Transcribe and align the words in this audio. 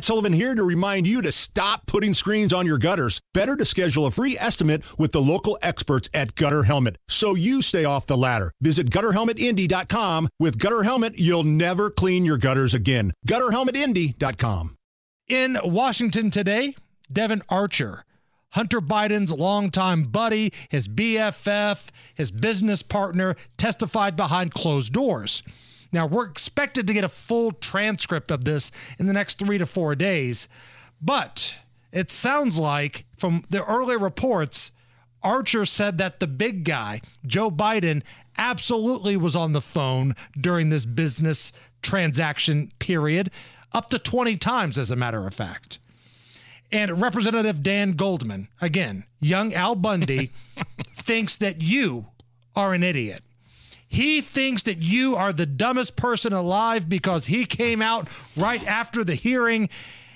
Matt 0.00 0.06
Sullivan 0.06 0.32
here 0.32 0.54
to 0.54 0.64
remind 0.64 1.06
you 1.06 1.20
to 1.20 1.30
stop 1.30 1.84
putting 1.84 2.14
screens 2.14 2.54
on 2.54 2.64
your 2.64 2.78
gutters. 2.78 3.20
Better 3.34 3.54
to 3.54 3.66
schedule 3.66 4.06
a 4.06 4.10
free 4.10 4.34
estimate 4.38 4.82
with 4.98 5.12
the 5.12 5.20
local 5.20 5.58
experts 5.60 6.08
at 6.14 6.34
Gutter 6.36 6.62
Helmet 6.62 6.96
so 7.06 7.34
you 7.34 7.60
stay 7.60 7.84
off 7.84 8.06
the 8.06 8.16
ladder. 8.16 8.50
Visit 8.62 8.88
gutterhelmetindy.com. 8.88 10.30
With 10.38 10.58
Gutter 10.58 10.84
Helmet, 10.84 11.18
you'll 11.18 11.44
never 11.44 11.90
clean 11.90 12.24
your 12.24 12.38
gutters 12.38 12.72
again. 12.72 13.12
Gutterhelmetindy.com. 13.28 14.74
In 15.28 15.58
Washington 15.62 16.30
today, 16.30 16.74
Devon 17.12 17.42
Archer, 17.50 18.06
Hunter 18.52 18.80
Biden's 18.80 19.34
longtime 19.34 20.04
buddy, 20.04 20.50
his 20.70 20.88
BFF, 20.88 21.88
his 22.14 22.30
business 22.30 22.82
partner, 22.82 23.36
testified 23.58 24.16
behind 24.16 24.54
closed 24.54 24.94
doors. 24.94 25.42
Now, 25.92 26.06
we're 26.06 26.26
expected 26.26 26.86
to 26.86 26.92
get 26.92 27.04
a 27.04 27.08
full 27.08 27.52
transcript 27.52 28.30
of 28.30 28.44
this 28.44 28.70
in 28.98 29.06
the 29.06 29.12
next 29.12 29.38
three 29.38 29.58
to 29.58 29.66
four 29.66 29.94
days, 29.94 30.48
but 31.02 31.56
it 31.92 32.10
sounds 32.10 32.58
like 32.58 33.04
from 33.16 33.44
the 33.50 33.64
early 33.64 33.96
reports, 33.96 34.70
Archer 35.22 35.64
said 35.64 35.98
that 35.98 36.20
the 36.20 36.26
big 36.26 36.64
guy, 36.64 37.00
Joe 37.26 37.50
Biden, 37.50 38.02
absolutely 38.38 39.16
was 39.16 39.36
on 39.36 39.52
the 39.52 39.60
phone 39.60 40.14
during 40.38 40.68
this 40.68 40.86
business 40.86 41.52
transaction 41.82 42.70
period, 42.78 43.30
up 43.72 43.90
to 43.90 43.98
20 43.98 44.36
times, 44.36 44.78
as 44.78 44.90
a 44.90 44.96
matter 44.96 45.26
of 45.26 45.34
fact. 45.34 45.78
And 46.72 47.00
Representative 47.00 47.62
Dan 47.62 47.92
Goldman, 47.92 48.48
again, 48.60 49.04
young 49.20 49.52
Al 49.52 49.74
Bundy, 49.74 50.30
thinks 50.96 51.36
that 51.36 51.60
you 51.60 52.08
are 52.54 52.72
an 52.72 52.82
idiot. 52.82 53.22
He 53.92 54.20
thinks 54.20 54.62
that 54.62 54.78
you 54.78 55.16
are 55.16 55.32
the 55.32 55.46
dumbest 55.46 55.96
person 55.96 56.32
alive 56.32 56.88
because 56.88 57.26
he 57.26 57.44
came 57.44 57.82
out 57.82 58.06
right 58.36 58.64
after 58.64 59.02
the 59.02 59.16
hearing 59.16 59.68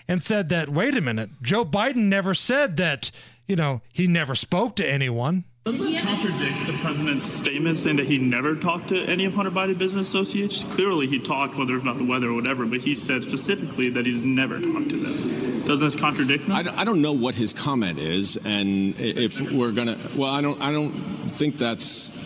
and 0.06 0.22
said 0.22 0.48
that, 0.50 0.68
wait 0.68 0.96
a 0.96 1.00
minute, 1.00 1.30
Joe 1.42 1.64
Biden 1.64 2.04
never 2.04 2.34
said 2.34 2.76
that, 2.76 3.10
you 3.48 3.56
know, 3.56 3.82
he 3.92 4.06
never 4.06 4.36
spoke 4.36 4.76
to 4.76 4.88
anyone. 4.88 5.42
Doesn't 5.64 5.92
that 5.92 6.02
contradict 6.04 6.68
the 6.68 6.72
president's 6.74 7.24
statement 7.24 7.76
saying 7.78 7.96
that 7.96 8.06
he 8.06 8.16
never 8.16 8.54
talked 8.54 8.90
to 8.90 9.04
any 9.06 9.24
of 9.24 9.34
Hunter 9.34 9.50
Biden 9.50 9.76
business 9.76 10.06
associates? 10.06 10.62
Clearly, 10.70 11.08
he 11.08 11.18
talked, 11.18 11.56
whether 11.56 11.74
it's 11.74 11.82
about 11.82 11.98
the 11.98 12.04
weather 12.04 12.28
or 12.28 12.34
whatever, 12.34 12.66
but 12.66 12.82
he 12.82 12.94
said 12.94 13.24
specifically 13.24 13.90
that 13.90 14.06
he's 14.06 14.20
never 14.20 14.60
talked 14.60 14.90
to 14.90 14.96
them. 14.96 15.62
Doesn't 15.62 15.84
this 15.84 15.96
contradict 15.96 16.44
him? 16.44 16.52
I, 16.52 16.80
I 16.80 16.84
don't 16.84 17.02
know 17.02 17.14
what 17.14 17.34
his 17.34 17.52
comment 17.52 17.98
is, 17.98 18.36
and 18.44 18.94
if 19.00 19.40
we're 19.40 19.72
gonna, 19.72 19.98
well, 20.14 20.30
I 20.30 20.42
don't, 20.42 20.60
I 20.62 20.70
don't 20.70 20.92
think 21.28 21.56
that's 21.56 22.16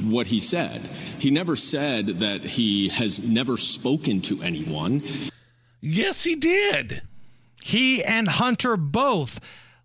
what 0.00 0.28
he 0.28 0.40
said. 0.40 0.82
He 1.18 1.30
never 1.30 1.56
said 1.56 2.18
that 2.18 2.42
he 2.42 2.88
has 2.88 3.20
never 3.20 3.56
spoken 3.56 4.20
to 4.22 4.42
anyone. 4.42 5.02
Yes, 5.80 6.24
he 6.24 6.34
did. 6.36 7.02
He 7.64 8.02
and 8.02 8.28
Hunter 8.28 8.76
both. 8.76 9.40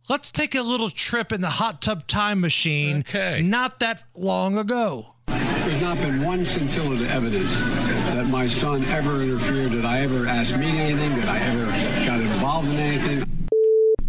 Let's 0.08 0.32
take 0.32 0.54
a 0.56 0.62
little 0.62 0.90
trip 0.90 1.32
in 1.32 1.42
the 1.42 1.50
hot 1.50 1.82
tub 1.82 2.08
time 2.08 2.40
machine. 2.40 3.00
Okay. 3.00 3.42
Not 3.42 3.80
that 3.80 4.04
long 4.16 4.58
ago. 4.58 5.16
There's 5.28 5.82
not 5.82 5.98
been 5.98 6.24
one 6.24 6.46
scintilla 6.46 6.94
of 6.94 7.02
evidence 7.10 7.60
that 7.60 8.28
my 8.28 8.46
son 8.46 8.86
ever 8.86 9.22
interfered, 9.22 9.72
that 9.72 9.84
I 9.86 10.02
ever 10.02 10.28
asked 10.28 10.58
me 10.58 10.80
anything, 10.80 11.10
that 11.20 11.28
I 11.28 11.40
ever 11.40 11.66
got 12.06 12.20
involved 12.22 12.68
in 12.70 12.76
anything. 12.78 13.35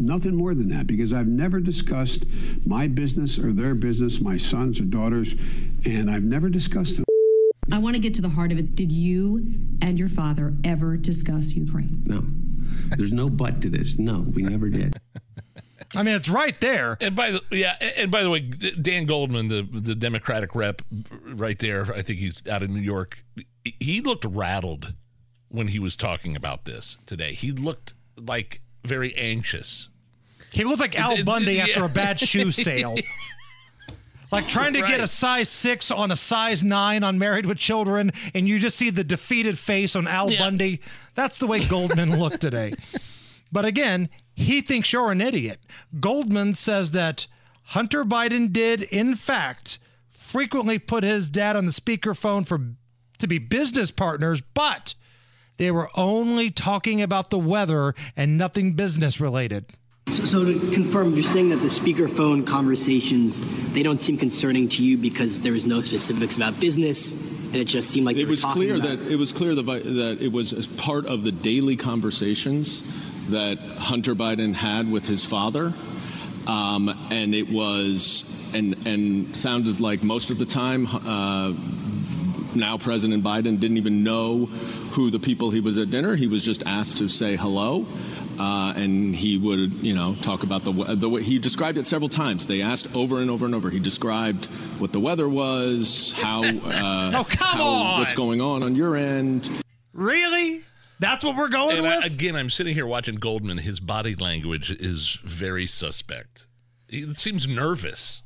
Nothing 0.06 0.36
more 0.36 0.54
than 0.54 0.68
that, 0.68 0.86
because 0.86 1.12
I've 1.12 1.26
never 1.26 1.58
discussed 1.58 2.26
my 2.64 2.86
business 2.86 3.38
or 3.38 3.52
their 3.52 3.74
business, 3.74 4.20
my 4.20 4.36
sons 4.36 4.78
or 4.78 4.84
daughters, 4.84 5.34
and 5.84 6.08
I've 6.08 6.22
never 6.22 6.48
discussed 6.48 6.96
them. 6.96 7.04
I 7.72 7.78
want 7.78 7.96
to 7.96 8.00
get 8.00 8.14
to 8.14 8.22
the 8.22 8.28
heart 8.28 8.52
of 8.52 8.58
it. 8.58 8.76
Did 8.76 8.92
you 8.92 9.38
and 9.82 9.98
your 9.98 10.08
father 10.08 10.54
ever 10.62 10.96
discuss 10.96 11.54
Ukraine? 11.54 12.02
No. 12.06 12.24
There's 12.96 13.12
no 13.12 13.28
but 13.28 13.60
to 13.62 13.68
this. 13.68 13.98
No, 13.98 14.20
we 14.20 14.42
never 14.42 14.68
did. 14.68 14.96
I 15.94 16.04
mean, 16.04 16.14
it's 16.14 16.28
right 16.28 16.58
there. 16.60 16.96
And 17.00 17.16
by 17.16 17.32
the 17.32 17.42
yeah, 17.50 17.76
and 17.96 18.10
by 18.10 18.22
the 18.22 18.30
way, 18.30 18.40
Dan 18.40 19.06
Goldman, 19.06 19.48
the 19.48 19.62
the 19.62 19.94
Democratic 19.94 20.54
rep, 20.54 20.82
right 21.24 21.58
there. 21.58 21.92
I 21.92 22.02
think 22.02 22.20
he's 22.20 22.42
out 22.48 22.62
of 22.62 22.70
New 22.70 22.80
York. 22.80 23.24
He 23.64 24.00
looked 24.00 24.24
rattled 24.24 24.94
when 25.48 25.68
he 25.68 25.78
was 25.78 25.96
talking 25.96 26.36
about 26.36 26.64
this 26.64 26.98
today. 27.06 27.32
He 27.32 27.50
looked 27.50 27.94
like 28.16 28.60
very 28.84 29.14
anxious. 29.16 29.88
He 30.52 30.64
looked 30.64 30.80
like 30.80 30.98
Al 30.98 31.22
Bundy 31.24 31.60
after 31.60 31.84
a 31.84 31.88
bad 31.88 32.18
shoe 32.20 32.50
sale. 32.52 32.96
Like 34.32 34.48
trying 34.48 34.72
to 34.72 34.80
get 34.80 35.00
a 35.00 35.06
size 35.06 35.48
six 35.48 35.90
on 35.90 36.10
a 36.10 36.16
size 36.16 36.64
nine 36.64 37.04
on 37.04 37.18
Married 37.18 37.46
with 37.46 37.58
Children, 37.58 38.10
and 38.34 38.48
you 38.48 38.58
just 38.58 38.76
see 38.76 38.90
the 38.90 39.04
defeated 39.04 39.58
face 39.58 39.94
on 39.94 40.06
Al 40.08 40.32
Yeah. 40.32 40.38
Bundy. 40.40 40.80
That's 41.14 41.38
the 41.38 41.46
way 41.46 41.64
Goldman 41.64 42.18
looked 42.18 42.40
today. 42.40 42.74
But 43.52 43.64
again, 43.64 44.08
he 44.34 44.60
thinks 44.60 44.92
you're 44.92 45.12
an 45.12 45.20
idiot. 45.20 45.60
Goldman 46.00 46.52
says 46.54 46.90
that 46.90 47.28
Hunter 47.66 48.04
Biden 48.04 48.52
did, 48.52 48.82
in 48.82 49.14
fact, 49.14 49.78
frequently 50.10 50.80
put 50.80 51.04
his 51.04 51.30
dad 51.30 51.54
on 51.54 51.64
the 51.64 51.70
speakerphone 51.70 52.44
for 52.44 52.72
to 53.18 53.26
be 53.28 53.38
business 53.38 53.92
partners, 53.92 54.42
but 54.52 54.96
they 55.58 55.70
were 55.70 55.88
only 55.96 56.50
talking 56.50 57.00
about 57.00 57.30
the 57.30 57.38
weather 57.38 57.94
and 58.16 58.36
nothing 58.36 58.72
business 58.72 59.20
related. 59.20 59.74
So, 60.08 60.24
so 60.24 60.44
to 60.44 60.70
confirm, 60.70 61.14
you're 61.14 61.24
saying 61.24 61.48
that 61.48 61.56
the 61.56 61.66
speakerphone 61.66 62.46
conversations 62.46 63.42
they 63.72 63.82
don't 63.82 64.00
seem 64.00 64.16
concerning 64.16 64.68
to 64.68 64.84
you 64.84 64.96
because 64.96 65.40
there 65.40 65.52
was 65.52 65.66
no 65.66 65.82
specifics 65.82 66.36
about 66.36 66.60
business, 66.60 67.12
and 67.12 67.56
it 67.56 67.64
just 67.64 67.90
seemed 67.90 68.06
like 68.06 68.16
It 68.16 68.28
was 68.28 68.44
clear 68.44 68.76
about- 68.76 69.00
that 69.00 69.10
it 69.10 69.16
was 69.16 69.32
clear 69.32 69.54
that, 69.56 70.22
it 70.22 70.30
was 70.32 70.52
as 70.52 70.68
part 70.68 71.06
of 71.06 71.24
the 71.24 71.32
daily 71.32 71.74
conversations 71.74 72.82
that 73.30 73.58
Hunter 73.58 74.14
Biden 74.14 74.54
had 74.54 74.90
with 74.92 75.06
his 75.08 75.24
father, 75.24 75.74
um, 76.46 76.88
and 77.10 77.34
it 77.34 77.50
was 77.50 78.24
and 78.54 78.76
and 78.86 79.36
sounded 79.36 79.80
like 79.80 80.04
most 80.04 80.30
of 80.30 80.38
the 80.38 80.46
time. 80.46 80.86
Uh, 80.86 81.52
now 82.56 82.78
President 82.78 83.22
Biden 83.22 83.58
didn't 83.60 83.76
even 83.76 84.02
know 84.02 84.46
who 84.46 85.10
the 85.10 85.18
people 85.18 85.50
he 85.50 85.60
was 85.60 85.78
at 85.78 85.90
dinner. 85.90 86.16
He 86.16 86.26
was 86.26 86.42
just 86.42 86.62
asked 86.66 86.98
to 86.98 87.08
say 87.08 87.36
hello. 87.36 87.86
Uh, 88.38 88.74
and 88.76 89.16
he 89.16 89.38
would, 89.38 89.72
you 89.74 89.94
know, 89.94 90.14
talk 90.16 90.42
about 90.42 90.62
the, 90.62 90.72
the 90.94 91.08
way 91.08 91.22
he 91.22 91.38
described 91.38 91.78
it 91.78 91.86
several 91.86 92.08
times. 92.10 92.46
They 92.46 92.60
asked 92.60 92.94
over 92.94 93.20
and 93.20 93.30
over 93.30 93.46
and 93.46 93.54
over. 93.54 93.70
He 93.70 93.78
described 93.80 94.46
what 94.78 94.92
the 94.92 95.00
weather 95.00 95.26
was, 95.28 96.12
how, 96.18 96.42
uh, 96.44 97.12
Oh, 97.14 97.24
come 97.28 97.58
how- 97.58 97.64
on! 97.64 98.00
what's 98.00 98.12
going 98.14 98.42
on 98.42 98.62
on 98.62 98.74
your 98.74 98.94
end. 98.96 99.48
Really? 99.94 100.62
That's 100.98 101.24
what 101.24 101.36
we're 101.36 101.48
going 101.48 101.76
And 101.78 101.82
with? 101.86 102.02
I, 102.02 102.06
again, 102.06 102.36
I'm 102.36 102.50
sitting 102.50 102.74
here 102.74 102.86
watching 102.86 103.14
Goldman. 103.16 103.58
His 103.58 103.80
body 103.80 104.14
language 104.14 104.70
is 104.70 105.18
very 105.24 105.66
suspect. 105.66 106.46
He 106.88 107.12
seems 107.14 107.46
nervous. 107.48 108.22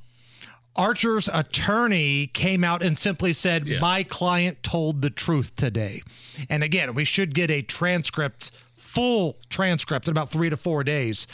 Archer's 0.76 1.28
attorney 1.32 2.28
came 2.28 2.64
out 2.64 2.82
and 2.82 2.96
simply 2.96 3.32
said, 3.32 3.66
Yeah. 3.66 3.80
My 3.80 4.02
client 4.02 4.62
told 4.62 5.02
the 5.02 5.10
truth 5.10 5.54
today. 5.56 6.02
And 6.48 6.62
again, 6.62 6.94
we 6.94 7.04
should 7.04 7.34
get 7.34 7.50
a 7.50 7.62
transcript, 7.62 8.50
full 8.76 9.36
transcript, 9.48 10.06
in 10.06 10.12
about 10.12 10.30
three 10.30 10.50
to 10.50 10.56
four 10.56 10.84
days. 10.84 11.26